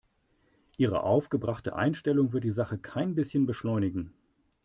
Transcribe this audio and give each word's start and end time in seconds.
Ihre 0.77 1.03
aufgebrachte 1.03 1.75
Einstellung 1.75 2.33
wird 2.33 2.43
die 2.43 2.51
Sache 2.51 2.79
kein 2.79 3.13
bisschen 3.13 3.45
beschleunigen. 3.45 4.11